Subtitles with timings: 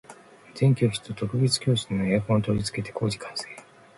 [0.55, 3.45] 全教室と特別教室へのエアコン取り付け工事完成